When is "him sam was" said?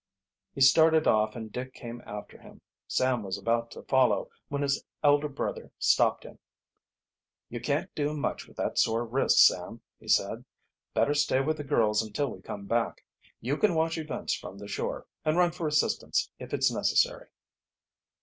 2.39-3.37